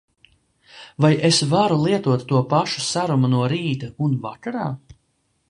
[1.03, 4.67] Vai es varu lietot to pašu serumu no rīta un vakarā?